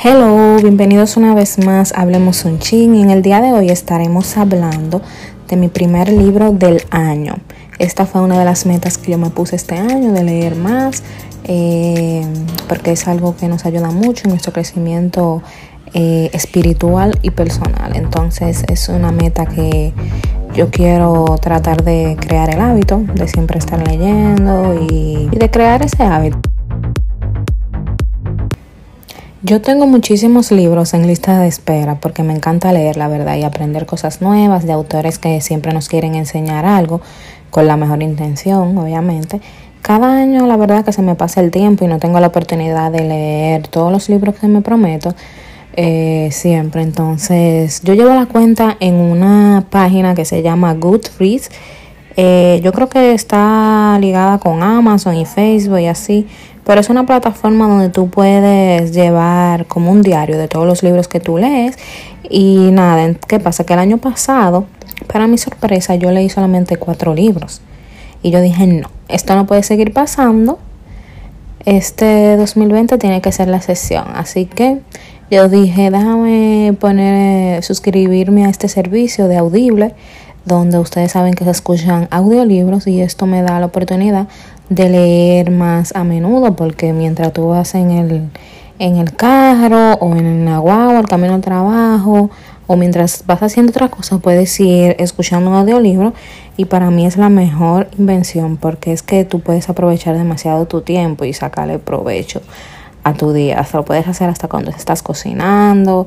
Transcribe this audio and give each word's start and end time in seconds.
Hello, 0.00 0.58
bienvenidos 0.62 1.16
una 1.16 1.34
vez 1.34 1.58
más 1.58 1.92
a 1.92 2.02
Hablemos 2.02 2.44
un 2.44 2.60
Chin 2.60 2.94
en 2.94 3.10
el 3.10 3.20
día 3.20 3.40
de 3.40 3.52
hoy 3.52 3.68
estaremos 3.68 4.36
hablando 4.36 5.02
de 5.48 5.56
mi 5.56 5.66
primer 5.66 6.08
libro 6.12 6.52
del 6.52 6.82
año. 6.92 7.34
Esta 7.80 8.06
fue 8.06 8.20
una 8.20 8.38
de 8.38 8.44
las 8.44 8.64
metas 8.64 8.96
que 8.96 9.10
yo 9.10 9.18
me 9.18 9.30
puse 9.30 9.56
este 9.56 9.74
año, 9.74 10.12
de 10.12 10.22
leer 10.22 10.54
más, 10.54 11.02
eh, 11.42 12.24
porque 12.68 12.92
es 12.92 13.08
algo 13.08 13.34
que 13.36 13.48
nos 13.48 13.66
ayuda 13.66 13.90
mucho 13.90 14.26
en 14.26 14.30
nuestro 14.30 14.52
crecimiento 14.52 15.42
eh, 15.94 16.30
espiritual 16.32 17.18
y 17.22 17.32
personal. 17.32 17.96
Entonces 17.96 18.62
es 18.68 18.88
una 18.88 19.10
meta 19.10 19.46
que 19.46 19.92
yo 20.54 20.70
quiero 20.70 21.24
tratar 21.42 21.82
de 21.82 22.16
crear 22.20 22.50
el 22.50 22.60
hábito, 22.60 23.02
de 23.16 23.26
siempre 23.26 23.58
estar 23.58 23.84
leyendo 23.84 24.80
y 24.88 25.28
de 25.36 25.50
crear 25.50 25.82
ese 25.82 26.04
hábito. 26.04 26.38
Yo 29.40 29.60
tengo 29.60 29.86
muchísimos 29.86 30.50
libros 30.50 30.94
en 30.94 31.06
lista 31.06 31.38
de 31.38 31.46
espera 31.46 31.94
porque 32.00 32.24
me 32.24 32.34
encanta 32.34 32.72
leer, 32.72 32.96
la 32.96 33.06
verdad, 33.06 33.36
y 33.36 33.44
aprender 33.44 33.86
cosas 33.86 34.20
nuevas 34.20 34.66
de 34.66 34.72
autores 34.72 35.20
que 35.20 35.40
siempre 35.40 35.72
nos 35.72 35.88
quieren 35.88 36.16
enseñar 36.16 36.66
algo 36.66 37.00
con 37.50 37.68
la 37.68 37.76
mejor 37.76 38.02
intención, 38.02 38.76
obviamente. 38.76 39.40
Cada 39.80 40.12
año, 40.12 40.48
la 40.48 40.56
verdad, 40.56 40.84
que 40.84 40.92
se 40.92 41.02
me 41.02 41.14
pasa 41.14 41.40
el 41.40 41.52
tiempo 41.52 41.84
y 41.84 41.88
no 41.88 42.00
tengo 42.00 42.18
la 42.18 42.26
oportunidad 42.26 42.90
de 42.90 43.04
leer 43.04 43.68
todos 43.68 43.92
los 43.92 44.08
libros 44.08 44.34
que 44.34 44.48
me 44.48 44.60
prometo 44.60 45.14
eh, 45.76 46.30
siempre. 46.32 46.82
Entonces, 46.82 47.80
yo 47.84 47.94
llevo 47.94 48.12
la 48.14 48.26
cuenta 48.26 48.76
en 48.80 48.96
una 48.96 49.66
página 49.70 50.16
que 50.16 50.24
se 50.24 50.42
llama 50.42 50.74
Goodreads. 50.74 51.50
Eh, 52.16 52.60
yo 52.64 52.72
creo 52.72 52.88
que 52.88 53.12
está 53.12 53.96
ligada 54.00 54.38
con 54.38 54.64
Amazon 54.64 55.14
y 55.14 55.24
Facebook 55.24 55.78
y 55.78 55.86
así. 55.86 56.26
Pero 56.68 56.82
es 56.82 56.90
una 56.90 57.06
plataforma 57.06 57.66
donde 57.66 57.88
tú 57.88 58.10
puedes 58.10 58.92
llevar 58.92 59.64
como 59.64 59.90
un 59.90 60.02
diario 60.02 60.36
de 60.36 60.48
todos 60.48 60.66
los 60.66 60.82
libros 60.82 61.08
que 61.08 61.18
tú 61.18 61.38
lees. 61.38 61.78
Y 62.28 62.68
nada, 62.72 63.14
¿qué 63.26 63.40
pasa? 63.40 63.64
Que 63.64 63.72
el 63.72 63.78
año 63.78 63.96
pasado, 63.96 64.66
para 65.10 65.26
mi 65.26 65.38
sorpresa, 65.38 65.94
yo 65.94 66.10
leí 66.10 66.28
solamente 66.28 66.76
cuatro 66.76 67.14
libros. 67.14 67.62
Y 68.22 68.32
yo 68.32 68.42
dije, 68.42 68.66
no, 68.66 68.90
esto 69.08 69.34
no 69.34 69.46
puede 69.46 69.62
seguir 69.62 69.94
pasando. 69.94 70.58
Este 71.64 72.36
2020 72.36 72.98
tiene 72.98 73.22
que 73.22 73.32
ser 73.32 73.48
la 73.48 73.62
sesión. 73.62 74.04
Así 74.14 74.44
que 74.44 74.82
yo 75.30 75.48
dije, 75.48 75.90
déjame 75.90 76.76
poner, 76.78 77.64
suscribirme 77.64 78.44
a 78.44 78.50
este 78.50 78.68
servicio 78.68 79.26
de 79.26 79.38
Audible, 79.38 79.94
donde 80.44 80.78
ustedes 80.78 81.12
saben 81.12 81.32
que 81.32 81.44
se 81.44 81.50
escuchan 81.50 82.08
audiolibros 82.10 82.86
y 82.86 83.00
esto 83.00 83.24
me 83.24 83.40
da 83.40 83.58
la 83.58 83.66
oportunidad 83.66 84.28
de 84.68 84.88
leer 84.88 85.50
más 85.50 85.94
a 85.94 86.04
menudo 86.04 86.54
porque 86.56 86.92
mientras 86.92 87.32
tú 87.32 87.48
vas 87.48 87.74
en 87.74 87.90
el, 87.90 88.28
en 88.78 88.96
el 88.96 89.14
carro 89.14 89.94
o 89.94 90.14
en 90.14 90.44
la 90.44 90.58
guagua, 90.58 91.00
el 91.00 91.06
camino 91.06 91.34
al 91.34 91.40
trabajo 91.40 92.30
o 92.66 92.76
mientras 92.76 93.24
vas 93.26 93.42
haciendo 93.42 93.70
otra 93.70 93.88
cosa 93.88 94.18
puedes 94.18 94.60
ir 94.60 94.94
escuchando 94.98 95.50
un 95.50 95.56
audiolibro 95.56 96.12
y 96.56 96.66
para 96.66 96.90
mí 96.90 97.06
es 97.06 97.16
la 97.16 97.30
mejor 97.30 97.88
invención 97.98 98.56
porque 98.58 98.92
es 98.92 99.02
que 99.02 99.24
tú 99.24 99.40
puedes 99.40 99.68
aprovechar 99.68 100.16
demasiado 100.16 100.66
tu 100.66 100.82
tiempo 100.82 101.24
y 101.24 101.32
sacarle 101.32 101.78
provecho 101.78 102.42
a 103.04 103.14
tu 103.14 103.32
día. 103.32 103.58
Hasta 103.58 103.78
lo 103.78 103.84
puedes 103.84 104.06
hacer 104.06 104.28
hasta 104.28 104.48
cuando 104.48 104.70
estás 104.70 105.02
cocinando. 105.02 106.06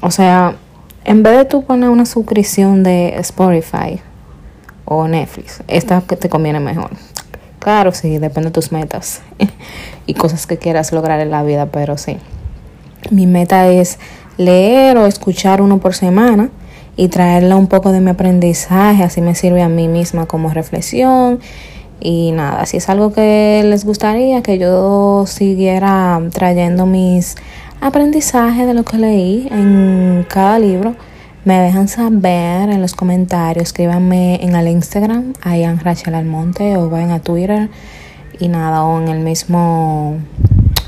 O 0.00 0.10
sea, 0.10 0.56
en 1.04 1.22
vez 1.22 1.36
de 1.36 1.44
tú 1.44 1.64
poner 1.64 1.90
una 1.90 2.06
suscripción 2.06 2.82
de 2.82 3.16
Spotify 3.18 4.00
o 4.84 5.06
Netflix, 5.08 5.62
esta 5.68 6.00
que 6.02 6.16
te 6.16 6.28
conviene 6.28 6.60
mejor. 6.60 6.90
Claro, 7.62 7.92
sí, 7.92 8.18
depende 8.18 8.48
de 8.48 8.54
tus 8.54 8.72
metas 8.72 9.22
y 10.06 10.14
cosas 10.14 10.48
que 10.48 10.56
quieras 10.58 10.90
lograr 10.90 11.20
en 11.20 11.30
la 11.30 11.44
vida, 11.44 11.66
pero 11.66 11.96
sí. 11.96 12.16
Mi 13.10 13.28
meta 13.28 13.68
es 13.68 14.00
leer 14.36 14.98
o 14.98 15.06
escuchar 15.06 15.62
uno 15.62 15.78
por 15.78 15.94
semana 15.94 16.50
y 16.96 17.06
traerle 17.06 17.54
un 17.54 17.68
poco 17.68 17.92
de 17.92 18.00
mi 18.00 18.10
aprendizaje, 18.10 19.04
así 19.04 19.20
me 19.20 19.36
sirve 19.36 19.62
a 19.62 19.68
mí 19.68 19.86
misma 19.86 20.26
como 20.26 20.50
reflexión. 20.50 21.38
Y 22.00 22.32
nada, 22.32 22.66
si 22.66 22.78
es 22.78 22.88
algo 22.88 23.12
que 23.12 23.62
les 23.64 23.84
gustaría 23.84 24.42
que 24.42 24.58
yo 24.58 25.22
siguiera 25.28 26.20
trayendo 26.32 26.84
mis 26.84 27.36
aprendizajes 27.80 28.66
de 28.66 28.74
lo 28.74 28.82
que 28.82 28.98
leí 28.98 29.46
en 29.52 30.26
cada 30.28 30.58
libro, 30.58 30.96
me 31.44 31.58
dejan 31.58 31.88
saber 31.88 32.70
en 32.70 32.80
los 32.80 32.94
comentarios, 32.94 33.64
escríbanme 33.64 34.42
en 34.42 34.54
el 34.54 34.68
Instagram, 34.68 35.32
Ian 35.44 35.80
Rachel 35.80 36.14
Almonte, 36.14 36.76
o 36.76 36.88
vayan 36.88 37.10
a 37.10 37.20
Twitter 37.20 37.68
y 38.38 38.48
nada, 38.48 38.84
o 38.84 39.00
en 39.00 39.08
el 39.08 39.20
mismo 39.20 40.18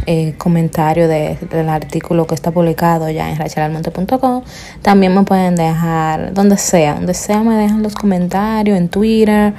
eh, 0.06 0.34
comentario 0.38 1.08
del 1.08 1.68
artículo 1.68 2.26
que 2.26 2.34
está 2.34 2.50
publicado 2.50 3.10
ya 3.10 3.30
en 3.30 3.38
rachelalmonte.com. 3.38 4.42
También 4.82 5.14
me 5.14 5.22
pueden 5.24 5.56
dejar 5.56 6.34
donde 6.34 6.56
sea, 6.56 6.94
donde 6.94 7.14
sea 7.14 7.42
me 7.42 7.56
dejan 7.56 7.82
los 7.82 7.94
comentarios, 7.94 8.78
en 8.78 8.88
Twitter, 8.88 9.54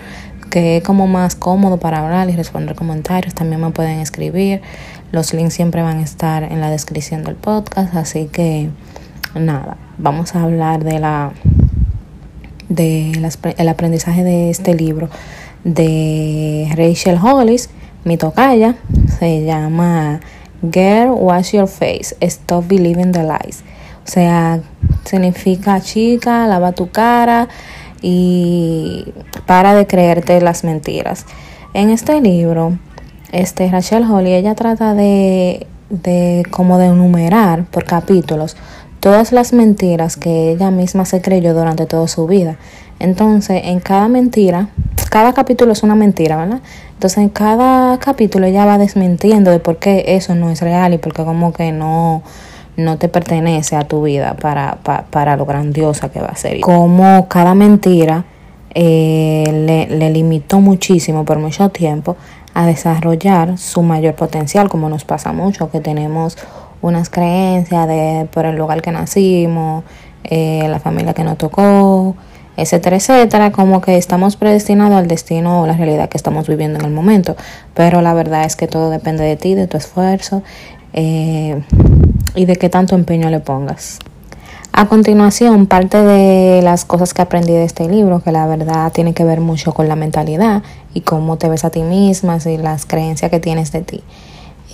que 0.49 0.77
es 0.77 0.83
como 0.83 1.07
más 1.07 1.35
cómodo 1.35 1.77
para 1.77 1.99
hablar 1.99 2.29
y 2.29 2.35
responder 2.37 2.75
comentarios. 2.75 3.33
También 3.33 3.59
me 3.59 3.71
pueden 3.71 3.99
escribir. 3.99 4.61
Los 5.11 5.33
links 5.33 5.55
siempre 5.55 5.81
van 5.81 5.97
a 5.97 6.03
estar 6.03 6.43
en 6.43 6.61
la 6.61 6.69
descripción 6.69 7.23
del 7.23 7.35
podcast, 7.35 7.95
así 7.95 8.27
que 8.27 8.69
nada, 9.35 9.77
vamos 9.97 10.35
a 10.35 10.43
hablar 10.43 10.83
de 10.83 10.99
la 10.99 11.31
de 12.69 13.11
el 13.57 13.69
aprendizaje 13.69 14.23
de 14.23 14.49
este 14.49 14.73
libro 14.73 15.09
de 15.63 16.67
Rachel 16.75 17.17
Hollis, 17.21 17.69
mi 18.03 18.17
tocaya, 18.17 18.75
se 19.19 19.43
llama 19.43 20.19
Girl 20.61 21.11
Wash 21.11 21.53
Your 21.53 21.67
Face, 21.67 22.15
Stop 22.21 22.67
Believing 22.67 23.11
the 23.11 23.23
Lies. 23.23 23.63
O 24.05 24.07
sea, 24.07 24.61
significa 25.03 25.81
chica, 25.81 26.47
lava 26.47 26.71
tu 26.73 26.89
cara 26.91 27.47
y 28.01 29.05
para 29.47 29.73
de 29.73 29.87
creerte 29.87 30.39
las 30.41 30.63
mentiras. 30.63 31.25
En 31.73 31.89
este 31.89 32.21
libro, 32.21 32.77
este 33.31 33.69
Rachel 33.69 34.03
Holly, 34.03 34.33
ella 34.33 34.53
trata 34.53 34.93
de, 34.93 35.65
de 35.89 36.43
como 36.51 36.77
de 36.77 36.87
enumerar 36.87 37.65
por 37.65 37.85
capítulos 37.85 38.55
todas 39.05 39.31
las 39.31 39.53
mentiras 39.53 40.17
que 40.17 40.49
ella 40.49 40.71
misma 40.71 41.05
se 41.05 41.21
creyó 41.21 41.53
durante 41.53 41.85
toda 41.85 42.07
su 42.07 42.25
vida. 42.25 42.55
Entonces, 42.97 43.61
en 43.65 43.79
cada 43.79 44.07
mentira, 44.07 44.69
cada 45.11 45.31
capítulo 45.33 45.73
es 45.73 45.83
una 45.83 45.93
mentira, 45.93 46.37
¿verdad? 46.37 46.61
Entonces, 46.93 47.19
en 47.19 47.29
cada 47.29 47.99
capítulo 47.99 48.47
ella 48.47 48.65
va 48.65 48.79
desmintiendo 48.79 49.51
de 49.51 49.59
por 49.59 49.77
qué 49.77 50.05
eso 50.07 50.33
no 50.33 50.49
es 50.49 50.59
real 50.61 50.95
y 50.95 50.97
por 50.97 51.13
qué 51.13 51.23
como 51.23 51.53
que 51.53 51.71
no, 51.71 52.23
no 52.77 52.97
te 52.97 53.07
pertenece 53.07 53.75
a 53.75 53.83
tu 53.83 54.01
vida 54.01 54.37
para, 54.41 54.79
para, 54.81 55.37
lo 55.37 55.45
grandiosa 55.45 56.09
que 56.09 56.19
va 56.19 56.29
a 56.29 56.35
ser. 56.35 56.59
Como 56.61 57.27
cada 57.27 57.53
mentira 57.53 58.25
eh, 58.73 59.43
le, 59.51 59.85
le 59.85 60.09
limitó 60.09 60.61
muchísimo 60.61 61.25
por 61.25 61.37
mucho 61.37 61.69
tiempo 61.69 62.17
a 62.55 62.65
desarrollar 62.65 63.59
su 63.59 63.83
mayor 63.83 64.15
potencial, 64.15 64.67
como 64.67 64.89
nos 64.89 65.05
pasa 65.05 65.31
mucho, 65.31 65.69
que 65.69 65.79
tenemos 65.79 66.39
unas 66.85 67.09
creencias 67.09 67.87
de 67.87 68.27
por 68.31 68.45
el 68.45 68.55
lugar 68.55 68.81
que 68.81 68.91
nacimos, 68.91 69.83
eh, 70.23 70.67
la 70.69 70.79
familia 70.79 71.13
que 71.13 71.23
nos 71.23 71.37
tocó, 71.37 72.15
etcétera, 72.57 72.97
etcétera, 72.97 73.51
como 73.51 73.81
que 73.81 73.97
estamos 73.97 74.35
predestinados 74.35 74.95
al 74.95 75.07
destino 75.07 75.61
o 75.61 75.67
la 75.67 75.73
realidad 75.73 76.09
que 76.09 76.17
estamos 76.17 76.47
viviendo 76.47 76.79
en 76.79 76.85
el 76.85 76.91
momento. 76.91 77.35
Pero 77.73 78.01
la 78.01 78.13
verdad 78.13 78.45
es 78.45 78.55
que 78.55 78.67
todo 78.67 78.91
depende 78.91 79.23
de 79.23 79.35
ti, 79.35 79.55
de 79.55 79.65
tu 79.65 79.77
esfuerzo 79.77 80.43
eh, 80.93 81.61
y 82.35 82.45
de 82.45 82.55
qué 82.55 82.69
tanto 82.69 82.93
empeño 82.93 83.29
le 83.31 83.39
pongas. 83.39 83.99
A 84.71 84.87
continuación, 84.87 85.65
parte 85.67 85.97
de 85.97 86.61
las 86.61 86.85
cosas 86.85 87.13
que 87.13 87.21
aprendí 87.21 87.53
de 87.53 87.63
este 87.63 87.87
libro, 87.87 88.19
que 88.19 88.31
la 88.31 88.45
verdad 88.45 88.91
tiene 88.91 89.13
que 89.13 89.23
ver 89.23 89.41
mucho 89.41 89.73
con 89.73 89.87
la 89.87 89.95
mentalidad 89.95 90.61
y 90.93 91.01
cómo 91.01 91.37
te 91.37 91.49
ves 91.49 91.65
a 91.65 91.71
ti 91.71 91.81
misma 91.81 92.37
y 92.45 92.57
las 92.57 92.85
creencias 92.85 93.31
que 93.31 93.39
tienes 93.39 93.71
de 93.71 93.81
ti. 93.81 94.03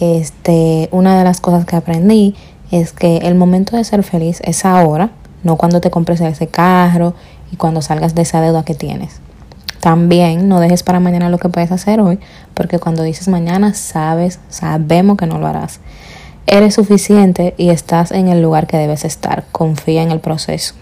Este, 0.02 0.90
una 0.92 1.16
de 1.16 1.24
las 1.24 1.42
cosas 1.42 1.66
que 1.66 1.76
aprendí 1.76 2.36
es 2.72 2.92
que 2.92 3.18
el 3.18 3.36
momento 3.36 3.78
de 3.78 3.84
ser 3.84 4.02
feliz 4.02 4.42
es 4.44 4.66
ahora, 4.66 5.12
no 5.44 5.58
cuando 5.58 5.80
te 5.80 5.92
compres 5.92 6.20
ese 6.22 6.48
carro 6.48 7.14
y 7.52 7.56
cuando 7.56 7.84
salgas 7.84 8.16
de 8.16 8.24
esa 8.24 8.42
deuda 8.42 8.66
que 8.66 8.74
tienes. 8.74 9.20
También 9.80 10.50
no 10.50 10.60
dejes 10.60 10.82
para 10.82 11.00
mañana 11.00 11.30
lo 11.30 11.38
que 11.38 11.50
puedes 11.50 11.72
hacer 11.72 12.02
hoy, 12.02 12.20
porque 12.56 12.80
cuando 12.80 13.04
dices 13.04 13.28
mañana 13.28 13.76
sabes, 13.76 14.40
sabemos 14.50 15.18
que 15.18 15.28
no 15.28 15.38
lo 15.38 15.46
harás. 15.46 15.82
Eres 16.48 16.74
suficiente 16.74 17.54
y 17.58 17.70
estás 17.70 18.12
en 18.12 18.28
el 18.28 18.42
lugar 18.42 18.66
que 18.66 18.78
debes 18.78 19.06
estar. 19.06 19.44
Confía 19.52 20.02
en 20.02 20.10
el 20.10 20.20
proceso. 20.20 20.74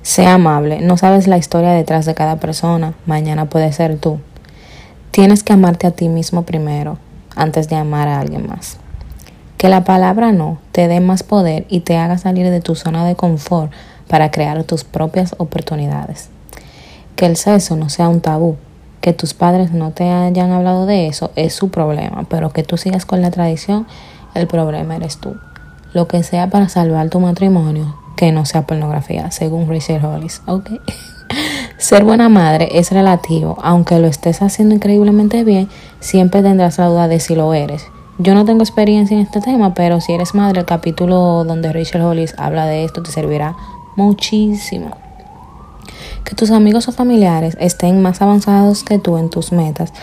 Sea 0.00 0.34
amable. 0.34 0.80
No 0.80 0.96
sabes 0.96 1.26
la 1.26 1.36
historia 1.36 1.72
detrás 1.72 2.06
de 2.06 2.14
cada 2.14 2.36
persona. 2.36 2.94
Mañana 3.04 3.50
puede 3.50 3.70
ser 3.74 3.98
tú. 3.98 4.18
Tienes 5.10 5.42
que 5.42 5.52
amarte 5.52 5.86
a 5.86 5.90
ti 5.90 6.08
mismo 6.08 6.44
primero 6.44 6.96
antes 7.40 7.68
de 7.68 7.76
amar 7.76 8.06
a 8.06 8.20
alguien 8.20 8.46
más. 8.46 8.76
Que 9.56 9.68
la 9.68 9.82
palabra 9.84 10.30
no 10.30 10.58
te 10.72 10.88
dé 10.88 11.00
más 11.00 11.22
poder 11.22 11.66
y 11.68 11.80
te 11.80 11.96
haga 11.96 12.18
salir 12.18 12.50
de 12.50 12.60
tu 12.60 12.74
zona 12.74 13.04
de 13.06 13.16
confort 13.16 13.72
para 14.08 14.30
crear 14.30 14.62
tus 14.64 14.84
propias 14.84 15.34
oportunidades. 15.38 16.28
Que 17.16 17.26
el 17.26 17.36
sexo 17.36 17.76
no 17.76 17.88
sea 17.88 18.08
un 18.08 18.20
tabú. 18.20 18.56
Que 19.00 19.14
tus 19.14 19.32
padres 19.32 19.72
no 19.72 19.92
te 19.92 20.10
hayan 20.10 20.50
hablado 20.50 20.84
de 20.84 21.06
eso 21.06 21.30
es 21.34 21.54
su 21.54 21.70
problema, 21.70 22.26
pero 22.28 22.50
que 22.50 22.62
tú 22.62 22.76
sigas 22.76 23.06
con 23.06 23.22
la 23.22 23.30
tradición, 23.30 23.86
el 24.34 24.46
problema 24.46 24.96
eres 24.96 25.16
tú. 25.16 25.36
lo 25.92 26.06
que 26.06 26.22
sea 26.22 26.48
para 26.50 26.68
salvar 26.68 27.08
tu 27.08 27.18
matrimonio, 27.18 27.96
que 28.16 28.30
no 28.30 28.44
sea 28.44 28.62
pornografía, 28.62 29.30
según 29.32 29.68
Rachel 29.68 30.04
Hollis. 30.04 30.42
Ok. 30.46 30.70
Ser 31.80 32.04
buena 32.04 32.28
madre 32.28 32.68
es 32.78 32.92
relativo, 32.92 33.56
aunque 33.62 33.98
lo 33.98 34.06
estés 34.06 34.42
haciendo 34.42 34.74
increíblemente 34.74 35.44
bien, 35.44 35.70
siempre 35.98 36.42
tendrás 36.42 36.76
la 36.76 36.88
duda 36.88 37.08
de 37.08 37.20
si 37.20 37.34
lo 37.34 37.54
eres. 37.54 37.86
Yo 38.18 38.34
no 38.34 38.44
tengo 38.44 38.62
experiencia 38.62 39.16
en 39.16 39.22
este 39.22 39.40
tema, 39.40 39.72
pero 39.72 39.98
si 40.02 40.12
eres 40.12 40.34
madre, 40.34 40.60
el 40.60 40.66
capítulo 40.66 41.42
donde 41.44 41.72
Rachel 41.72 42.02
Hollis 42.02 42.34
habla 42.36 42.66
de 42.66 42.84
esto 42.84 43.02
te 43.02 43.10
servirá 43.10 43.56
muchísimo. 43.96 44.90
Que 46.22 46.34
tus 46.34 46.50
amigos 46.50 46.86
o 46.88 46.92
familiares 46.92 47.56
estén 47.58 48.02
más 48.02 48.20
avanzados 48.20 48.84
que 48.84 48.98
tú 48.98 49.16
en 49.16 49.30
tus 49.30 49.50
metas, 49.50 49.94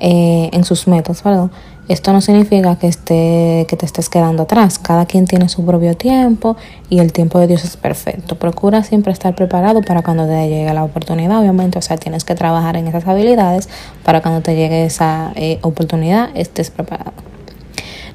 eh, 0.00 0.50
en 0.52 0.64
sus 0.64 0.88
metas, 0.88 1.22
perdón, 1.22 1.52
esto 1.90 2.12
no 2.12 2.20
significa 2.20 2.76
que, 2.76 2.86
esté, 2.86 3.66
que 3.68 3.76
te 3.76 3.84
estés 3.84 4.08
quedando 4.08 4.44
atrás. 4.44 4.78
Cada 4.78 5.06
quien 5.06 5.26
tiene 5.26 5.48
su 5.48 5.66
propio 5.66 5.96
tiempo 5.96 6.56
y 6.88 7.00
el 7.00 7.12
tiempo 7.12 7.40
de 7.40 7.48
Dios 7.48 7.64
es 7.64 7.76
perfecto. 7.76 8.36
Procura 8.36 8.84
siempre 8.84 9.12
estar 9.12 9.34
preparado 9.34 9.82
para 9.82 10.02
cuando 10.02 10.24
te 10.24 10.48
llegue 10.48 10.72
la 10.72 10.84
oportunidad, 10.84 11.40
obviamente. 11.40 11.80
O 11.80 11.82
sea, 11.82 11.96
tienes 11.96 12.22
que 12.22 12.36
trabajar 12.36 12.76
en 12.76 12.86
esas 12.86 13.08
habilidades 13.08 13.68
para 14.04 14.22
cuando 14.22 14.40
te 14.40 14.54
llegue 14.54 14.84
esa 14.84 15.32
eh, 15.34 15.58
oportunidad 15.62 16.30
estés 16.36 16.70
preparado. 16.70 17.12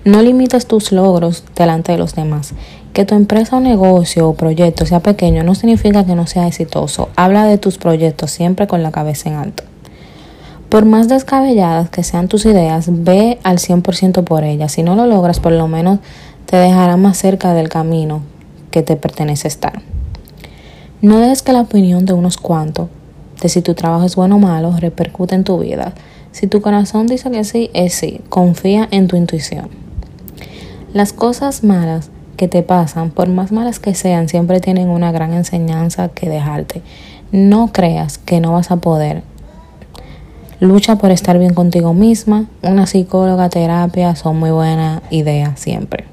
No 0.05 0.21
limites 0.21 0.67
tus 0.67 0.93
logros 0.93 1.43
delante 1.53 1.91
de 1.91 1.97
los 1.97 2.15
demás. 2.15 2.53
Que 2.93 3.03
tu 3.03 3.13
empresa 3.13 3.57
o 3.57 3.59
negocio 3.59 4.29
o 4.29 4.35
proyecto 4.35 4.85
sea 4.85 5.01
pequeño 5.01 5.43
no 5.43 5.53
significa 5.53 6.05
que 6.05 6.15
no 6.15 6.27
sea 6.27 6.47
exitoso. 6.47 7.09
Habla 7.17 7.43
de 7.43 7.57
tus 7.57 7.77
proyectos 7.77 8.31
siempre 8.31 8.67
con 8.67 8.83
la 8.83 8.91
cabeza 8.91 9.27
en 9.27 9.35
alto. 9.35 9.65
Por 10.75 10.83
más 10.83 11.07
descabelladas 11.07 11.89
que 11.89 12.03
sean 12.03 12.27
tus 12.27 12.45
ideas, 12.45 12.87
ve 12.89 13.39
al 13.43 13.59
100% 13.59 14.25
por 14.25 14.43
ellas. 14.43 14.73
Si 14.73 14.83
no 14.83 14.97
lo 14.97 15.05
logras, 15.05 15.39
por 15.39 15.53
lo 15.53 15.69
menos 15.69 15.99
te 16.45 16.57
dejará 16.57 16.97
más 16.97 17.17
cerca 17.17 17.53
del 17.53 17.69
camino 17.69 18.23
que 18.71 18.81
te 18.81 18.97
pertenece 18.97 19.47
estar. 19.47 19.81
No 21.01 21.19
dejes 21.19 21.43
que 21.43 21.53
la 21.53 21.61
opinión 21.61 22.05
de 22.05 22.11
unos 22.11 22.35
cuantos, 22.35 22.89
de 23.41 23.47
si 23.47 23.61
tu 23.61 23.73
trabajo 23.73 24.03
es 24.03 24.17
bueno 24.17 24.35
o 24.35 24.39
malo, 24.39 24.75
repercute 24.77 25.33
en 25.33 25.45
tu 25.45 25.59
vida. 25.59 25.93
Si 26.33 26.47
tu 26.47 26.59
corazón 26.59 27.07
dice 27.07 27.31
que 27.31 27.45
sí, 27.45 27.71
es 27.73 27.93
sí. 27.93 28.19
Confía 28.27 28.89
en 28.91 29.07
tu 29.07 29.15
intuición. 29.15 29.69
Las 30.91 31.13
cosas 31.13 31.63
malas 31.63 32.09
que 32.35 32.49
te 32.49 32.63
pasan, 32.63 33.11
por 33.11 33.29
más 33.29 33.53
malas 33.53 33.79
que 33.79 33.95
sean, 33.95 34.27
siempre 34.27 34.59
tienen 34.59 34.89
una 34.89 35.13
gran 35.13 35.31
enseñanza 35.31 36.09
que 36.09 36.27
dejarte. 36.27 36.81
No 37.31 37.71
creas 37.71 38.17
que 38.17 38.41
no 38.41 38.51
vas 38.51 38.71
a 38.71 38.75
poder 38.75 39.23
Lucha 40.65 40.95
por 40.95 41.11
estar 41.11 41.37
bien 41.37 41.53
contigo 41.53 41.93
misma. 41.93 42.45
Una 42.63 42.87
psicóloga, 42.87 43.49
terapia 43.49 44.15
son 44.15 44.39
muy 44.39 44.49
buena 44.49 45.03
idea 45.11 45.55
siempre. 45.55 46.05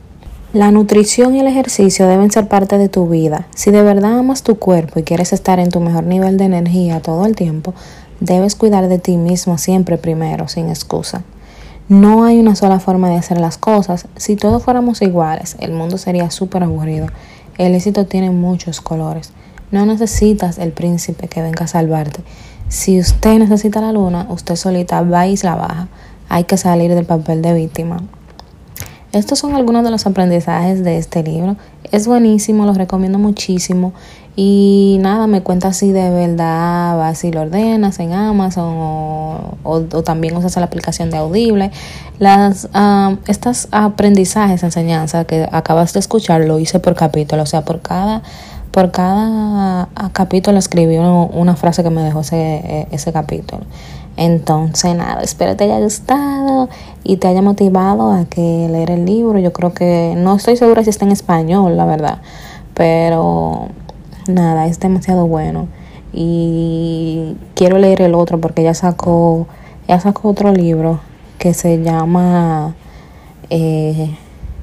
La 0.53 0.71
nutrición 0.71 1.35
y 1.35 1.41
el 1.41 1.47
ejercicio 1.47 2.07
deben 2.07 2.31
ser 2.31 2.49
parte 2.49 2.77
de 2.77 2.91
tu 2.91 3.09
vida. 3.09 3.47
Si 3.55 3.71
de 3.71 3.83
verdad 3.83 4.19
amas 4.19 4.43
tu 4.43 4.59
cuerpo 4.59 5.01
y 5.01 5.05
quieres 5.05 5.33
estar 5.33 5.59
en 5.59 5.71
tu 5.71 5.81
mejor 5.81 6.05
nivel 6.05 6.37
de 6.37 6.45
energía 6.45 7.01
todo 7.01 7.25
el 7.25 7.35
tiempo, 7.35 7.73
debes 8.21 8.55
cuidar 8.55 8.89
de 8.89 8.99
ti 8.99 9.17
mismo 9.17 9.57
siempre 9.57 9.97
primero, 9.97 10.47
sin 10.49 10.69
excusa. 10.69 11.23
No 11.89 12.25
hay 12.25 12.39
una 12.39 12.55
sola 12.55 12.79
forma 12.79 13.09
de 13.09 13.17
hacer 13.17 13.41
las 13.41 13.57
cosas. 13.57 14.07
Si 14.17 14.37
todos 14.37 14.63
fuéramos 14.63 15.01
iguales, 15.01 15.57
el 15.61 15.73
mundo 15.73 15.97
sería 15.97 16.31
súper 16.31 16.63
aburrido. 16.63 17.07
El 17.57 17.75
éxito 17.75 18.05
tiene 18.05 18.31
muchos 18.31 18.83
colores. 18.83 19.33
No 19.73 19.87
necesitas 19.87 20.59
el 20.59 20.71
príncipe 20.71 21.29
que 21.29 21.43
venga 21.43 21.65
a 21.65 21.69
salvarte. 21.69 22.23
Si 22.69 23.01
usted 23.01 23.39
necesita 23.39 23.81
la 23.81 23.93
luna, 23.93 24.27
usted 24.29 24.55
solita 24.55 25.03
va 25.03 25.27
y 25.27 25.37
la 25.39 25.57
baja. 25.57 25.89
Hay 26.29 26.45
que 26.45 26.57
salir 26.57 26.95
del 26.95 27.07
papel 27.07 27.43
de 27.43 27.55
víctima. 27.55 27.97
Estos 29.13 29.39
son 29.39 29.55
algunos 29.55 29.85
de 29.85 29.91
los 29.91 30.07
aprendizajes 30.07 30.85
de 30.85 30.97
este 30.97 31.23
libro. 31.23 31.57
Es 31.91 32.07
buenísimo, 32.07 32.65
lo 32.65 32.73
recomiendo 32.73 33.19
muchísimo. 33.19 33.93
Y 34.37 34.99
nada, 35.03 35.27
me 35.27 35.43
cuenta 35.43 35.75
si 35.75 35.93
de 35.93 36.09
verdad 36.09 36.97
vas 36.97 37.23
y 37.25 37.31
lo 37.31 37.43
ordenas 37.43 37.99
en 38.01 38.15
Amazon 38.15 38.75
o, 39.65 39.81
también 40.05 40.35
usas 40.35 40.57
la 40.57 40.65
aplicación 40.65 41.11
de 41.11 41.19
Audible. 41.19 41.71
Las, 42.19 42.69
uh, 42.75 43.17
estos 43.27 43.69
aprendizajes, 43.71 44.63
enseñanza 44.63 45.25
que 45.25 45.47
acabas 45.53 45.93
de 45.93 46.01
escuchar, 46.01 46.47
lo 46.47 46.59
hice 46.59 46.79
por 46.81 46.95
capítulo, 46.95 47.43
o 47.43 47.47
sea, 47.47 47.63
por 47.67 47.83
cada 47.83 48.23
por 48.73 48.91
cada 48.91 49.89
capítulo 50.13 50.59
escribí 50.59 50.97
una 50.97 51.57
frase 51.57 51.83
que 51.83 51.91
me 51.91 52.03
dejó 52.03 52.21
ese, 52.21 52.37
e, 52.37 52.89
ese 52.91 53.13
capítulo. 53.13 53.63
Entonces, 54.17 54.95
nada, 54.97 55.23
espero 55.23 55.57
te 55.57 55.65
haya 55.65 55.79
gustado 55.79 56.69
y 57.05 57.17
te 57.17 57.29
haya 57.29 57.43
motivado 57.43 58.13
a 58.13 58.25
que 58.25 58.69
leer 58.71 58.91
el 58.91 59.05
libro. 59.05 59.39
Yo 59.39 59.53
creo 59.53 59.73
que 59.73 60.15
no 60.17 60.37
estoy 60.37 60.57
segura 60.57 60.83
si 60.85 60.91
está 60.91 61.05
en 61.05 61.13
español, 61.13 61.77
la 61.77 61.85
verdad, 61.85 62.19
pero 62.75 63.69
nada, 64.27 64.67
es 64.67 64.81
demasiado 64.81 65.27
bueno. 65.27 65.69
Y 66.13 67.37
quiero 67.55 67.79
leer 67.79 68.03
el 68.03 68.15
otro 68.15 68.41
porque 68.41 68.63
ya 68.63 68.75
sacó, 68.75 69.47
ya 69.87 70.01
sacó 70.01 70.31
otro 70.31 70.53
libro 70.53 71.01
que 71.39 71.55
se 71.55 71.83
llama 71.83 72.75
eh, 73.51 74.17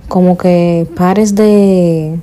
como 0.08 0.38
que 0.38 0.88
pares 0.96 1.36
de 1.36 2.20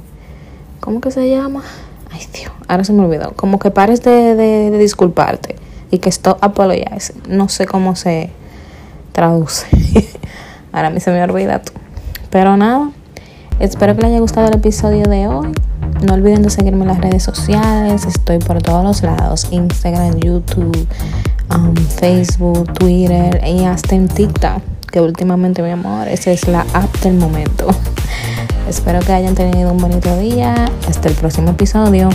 ¿Cómo 0.86 1.00
que 1.00 1.10
se 1.10 1.28
llama? 1.28 1.64
Ay, 2.12 2.20
Dios, 2.32 2.52
ahora 2.68 2.84
se 2.84 2.92
me 2.92 3.04
olvidó. 3.04 3.32
Como 3.32 3.58
que 3.58 3.72
pares 3.72 4.04
de, 4.04 4.70
disculparte 4.78 5.56
y 5.90 5.98
que 5.98 6.08
stop 6.10 6.38
apologize. 6.42 7.12
No 7.28 7.48
sé 7.48 7.66
cómo 7.66 7.96
se 7.96 8.30
traduce. 9.10 9.66
ahora 10.72 10.86
a 10.86 10.90
mí 10.92 11.00
se 11.00 11.10
me 11.10 11.20
olvida 11.24 11.60
tú. 11.60 11.72
Pero 12.30 12.56
nada, 12.56 12.92
espero 13.58 13.96
que 13.96 14.02
les 14.02 14.10
haya 14.12 14.20
gustado 14.20 14.46
el 14.46 14.54
episodio 14.54 15.02
de 15.06 15.26
hoy. 15.26 15.50
No 16.06 16.14
olviden 16.14 16.44
de 16.44 16.50
seguirme 16.50 16.82
en 16.82 16.88
las 16.88 17.00
redes 17.00 17.24
sociales. 17.24 18.06
Estoy 18.06 18.38
por 18.38 18.62
todos 18.62 18.84
los 18.84 19.02
lados. 19.02 19.48
Instagram, 19.50 20.20
YouTube, 20.20 20.86
um, 21.52 21.74
Facebook, 21.74 22.72
Twitter 22.74 23.42
y 23.44 23.64
hasta 23.64 23.96
en 23.96 24.06
TikTok. 24.06 24.62
Que 24.92 25.00
últimamente, 25.00 25.62
mi 25.62 25.70
amor, 25.70 26.06
esa 26.06 26.30
es 26.30 26.46
la 26.46 26.64
app 26.74 26.94
del 27.00 27.14
momento. 27.14 27.66
Espero 28.68 29.00
que 29.00 29.12
hayan 29.12 29.34
tenido 29.34 29.70
un 29.72 29.78
bonito 29.78 30.16
día. 30.18 30.54
Hasta 30.88 31.08
el 31.08 31.14
próximo 31.14 31.50
episodio. 31.50 32.08